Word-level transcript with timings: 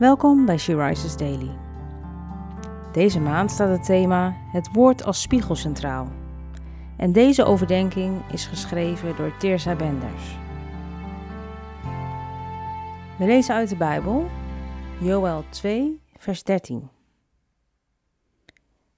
Welkom 0.00 0.46
bij 0.46 0.58
She 0.58 0.86
Rises 0.86 1.16
Daily. 1.16 1.50
Deze 2.92 3.20
maand 3.20 3.50
staat 3.50 3.68
het 3.68 3.84
thema 3.84 4.36
Het 4.52 4.72
woord 4.72 5.04
als 5.04 5.20
spiegel 5.20 5.54
centraal. 5.54 6.12
En 6.96 7.12
deze 7.12 7.44
overdenking 7.44 8.32
is 8.32 8.46
geschreven 8.46 9.16
door 9.16 9.36
Teersa 9.36 9.76
Benders. 9.76 10.36
We 13.18 13.26
lezen 13.26 13.54
uit 13.54 13.68
de 13.68 13.76
Bijbel, 13.76 14.28
Joel 15.00 15.44
2, 15.48 16.00
vers 16.16 16.42
13. 16.42 16.88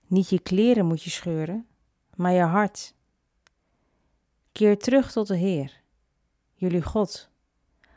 Niet 0.07 0.29
je 0.29 0.41
kleren 0.41 0.87
moet 0.87 1.03
je 1.03 1.11
scheuren, 1.11 1.67
maar 2.15 2.33
je 2.33 2.43
hart. 2.43 2.95
Keer 4.53 4.79
terug 4.79 5.13
tot 5.13 5.27
de 5.27 5.37
Heer, 5.37 5.81
jullie 6.55 6.83
God, 6.83 7.31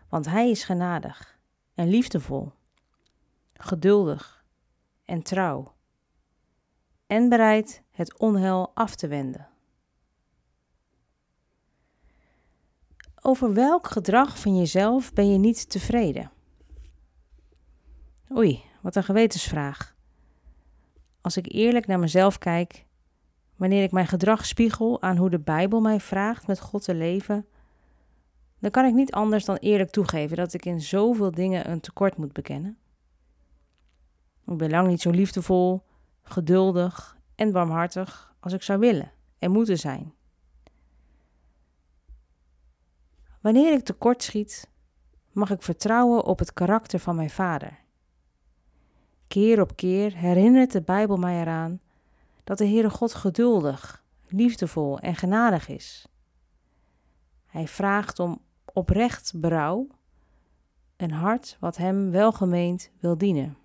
want 0.09 0.25
Hij 0.25 0.49
is 0.49 0.63
genadig 0.63 1.39
en 1.75 1.87
liefdevol, 1.87 2.51
geduldig 3.57 4.45
en 5.05 5.21
trouw, 5.21 5.73
en 7.07 7.29
bereid 7.29 7.83
het 7.91 8.19
onheil 8.19 8.71
af 8.73 8.95
te 8.95 9.07
wenden. 9.07 9.47
Over 13.21 13.53
welk 13.53 13.87
gedrag 13.87 14.39
van 14.39 14.57
jezelf 14.57 15.13
ben 15.13 15.31
je 15.31 15.37
niet 15.37 15.69
tevreden? 15.69 16.31
Oei, 18.35 18.63
wat 18.81 18.95
een 18.95 19.03
gewetensvraag. 19.03 19.95
Als 21.21 21.37
ik 21.37 21.53
eerlijk 21.53 21.87
naar 21.87 21.99
mezelf 21.99 22.37
kijk, 22.37 22.85
wanneer 23.55 23.83
ik 23.83 23.91
mijn 23.91 24.07
gedrag 24.07 24.45
spiegel 24.45 25.01
aan 25.01 25.17
hoe 25.17 25.29
de 25.29 25.39
Bijbel 25.39 25.81
mij 25.81 25.99
vraagt 25.99 26.47
met 26.47 26.59
God 26.59 26.83
te 26.83 26.95
leven, 26.95 27.45
dan 28.59 28.71
kan 28.71 28.85
ik 28.85 28.93
niet 28.93 29.11
anders 29.11 29.45
dan 29.45 29.55
eerlijk 29.55 29.89
toegeven 29.89 30.37
dat 30.37 30.53
ik 30.53 30.65
in 30.65 30.81
zoveel 30.81 31.31
dingen 31.31 31.69
een 31.69 31.79
tekort 31.79 32.17
moet 32.17 32.33
bekennen. 32.33 32.77
Ik 34.47 34.57
ben 34.57 34.69
lang 34.69 34.87
niet 34.87 35.01
zo 35.01 35.09
liefdevol, 35.09 35.83
geduldig 36.23 37.17
en 37.35 37.51
barmhartig 37.51 38.35
als 38.39 38.53
ik 38.53 38.61
zou 38.61 38.79
willen 38.79 39.11
en 39.39 39.51
moeten 39.51 39.77
zijn. 39.77 40.13
Wanneer 43.41 43.73
ik 43.73 43.83
tekort 43.83 44.23
schiet, 44.23 44.69
mag 45.31 45.51
ik 45.51 45.61
vertrouwen 45.61 46.23
op 46.23 46.39
het 46.39 46.53
karakter 46.53 46.99
van 46.99 47.15
mijn 47.15 47.29
vader. 47.29 47.79
Keer 49.27 49.61
op 49.61 49.75
keer 49.75 50.15
herinnert 50.15 50.71
de 50.71 50.81
Bijbel 50.81 51.17
mij 51.17 51.41
eraan 51.41 51.79
dat 52.43 52.57
de 52.57 52.67
Heere 52.67 52.89
God 52.89 53.13
geduldig, 53.13 54.03
liefdevol 54.27 54.99
en 54.99 55.15
genadig 55.15 55.67
is. 55.67 56.07
Hij 57.45 57.67
vraagt 57.67 58.19
om 58.19 58.41
oprecht 58.73 59.33
berouw, 59.35 59.87
een 60.97 61.11
hart 61.11 61.57
wat 61.59 61.77
hem 61.77 62.11
welgemeend 62.11 62.91
wil 62.99 63.17
dienen. 63.17 63.57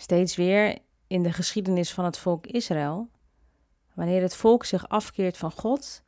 Steeds 0.00 0.36
weer 0.36 0.78
in 1.06 1.22
de 1.22 1.32
geschiedenis 1.32 1.92
van 1.92 2.04
het 2.04 2.18
volk 2.18 2.46
Israël, 2.46 3.10
wanneer 3.94 4.22
het 4.22 4.36
volk 4.36 4.64
zich 4.64 4.88
afkeert 4.88 5.36
van 5.36 5.50
God 5.50 6.02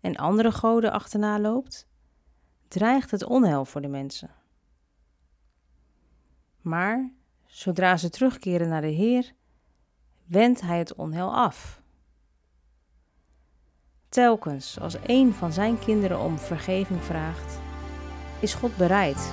en 0.00 0.16
andere 0.16 0.52
goden 0.52 0.92
achterna 0.92 1.38
loopt, 1.38 1.86
dreigt 2.68 3.10
het 3.10 3.24
onheil 3.24 3.64
voor 3.64 3.80
de 3.80 3.88
mensen. 3.88 4.30
Maar 6.60 7.12
zodra 7.46 7.96
ze 7.96 8.10
terugkeren 8.10 8.68
naar 8.68 8.80
de 8.80 8.86
Heer, 8.86 9.32
wendt 10.24 10.60
hij 10.60 10.78
het 10.78 10.94
onheil 10.94 11.34
af. 11.34 11.82
Telkens 14.08 14.80
als 14.80 14.96
een 15.06 15.32
van 15.32 15.52
zijn 15.52 15.78
kinderen 15.78 16.20
om 16.20 16.38
vergeving 16.38 17.02
vraagt, 17.02 17.60
is 18.40 18.54
God 18.54 18.76
bereid 18.76 19.32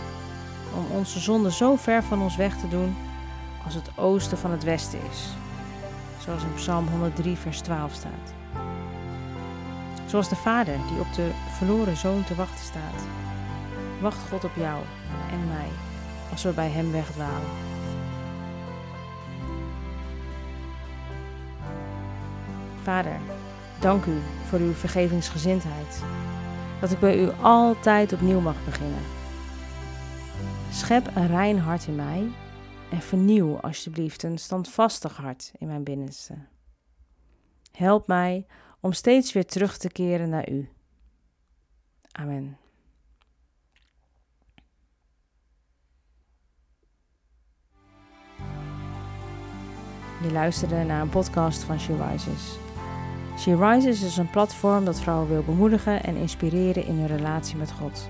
om 0.75 0.97
onze 0.97 1.19
zonde 1.19 1.51
zo 1.51 1.75
ver 1.75 2.03
van 2.03 2.21
ons 2.21 2.35
weg 2.35 2.59
te 2.59 2.67
doen 2.67 3.09
als 3.65 3.73
het 3.73 3.97
oosten 3.97 4.37
van 4.37 4.51
het 4.51 4.63
westen 4.63 4.99
is. 5.11 5.27
Zoals 6.19 6.43
in 6.43 6.53
Psalm 6.53 6.87
103, 6.87 7.37
vers 7.37 7.59
12 7.59 7.93
staat. 7.93 8.33
Zoals 10.05 10.29
de 10.29 10.35
vader 10.35 10.77
die 10.89 10.99
op 10.99 11.13
de 11.15 11.31
verloren 11.57 11.97
zoon 11.97 12.23
te 12.23 12.35
wachten 12.35 12.65
staat, 12.65 13.05
wacht 14.01 14.29
God 14.29 14.43
op 14.43 14.55
jou 14.55 14.83
en 15.31 15.47
mij 15.47 15.69
als 16.31 16.43
we 16.43 16.51
bij 16.51 16.69
hem 16.69 16.91
wegdwalen. 16.91 17.49
Vader, 22.83 23.19
dank 23.79 24.05
u 24.05 24.17
voor 24.49 24.59
uw 24.59 24.73
vergevingsgezindheid, 24.73 26.03
dat 26.79 26.91
ik 26.91 26.99
bij 26.99 27.19
u 27.19 27.29
altijd 27.41 28.13
opnieuw 28.13 28.39
mag 28.39 28.55
beginnen. 28.65 29.03
Schep 30.71 31.09
een 31.15 31.27
rein 31.27 31.59
hart 31.59 31.87
in 31.87 31.95
mij 31.95 32.31
en 32.91 33.01
vernieuw 33.01 33.59
alsjeblieft 33.59 34.23
een 34.23 34.37
standvastig 34.37 35.17
hart 35.17 35.51
in 35.57 35.67
mijn 35.67 35.83
binnenste. 35.83 36.33
Help 37.71 38.07
mij 38.07 38.45
om 38.79 38.93
steeds 38.93 39.33
weer 39.33 39.45
terug 39.45 39.77
te 39.77 39.89
keren 39.89 40.29
naar 40.29 40.49
u. 40.49 40.69
Amen. 42.11 42.57
Je 50.21 50.31
luisterde 50.31 50.83
naar 50.83 51.01
een 51.01 51.09
podcast 51.09 51.63
van 51.63 51.79
She 51.79 52.09
Rises. 52.09 52.57
She 53.37 53.55
Rises 53.55 54.01
is 54.01 54.17
een 54.17 54.29
platform 54.29 54.85
dat 54.85 54.99
vrouwen 54.99 55.27
wil 55.27 55.43
bemoedigen 55.43 56.03
en 56.03 56.15
inspireren 56.15 56.85
in 56.85 56.95
hun 56.95 57.07
relatie 57.07 57.55
met 57.55 57.71
God. 57.71 58.09